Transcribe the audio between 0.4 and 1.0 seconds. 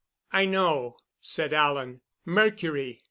know,"